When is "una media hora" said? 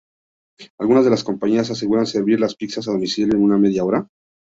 3.43-4.07